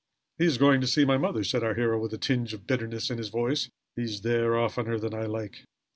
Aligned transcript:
"He 0.39 0.45
is 0.45 0.57
going 0.57 0.81
to 0.81 0.87
see 0.87 1.05
my 1.05 1.17
mother," 1.19 1.43
said 1.43 1.63
our 1.63 1.75
hero, 1.75 1.99
with 2.01 2.11
a 2.11 2.17
tinge 2.17 2.55
of 2.55 2.65
bitterness 2.65 3.11
in 3.11 3.19
his 3.19 3.29
voice. 3.29 3.69
"He 3.95 4.01
is 4.01 4.21
there 4.21 4.57
oftener 4.57 4.97
than 4.97 5.13
I 5.13 5.27
like." 5.27 5.63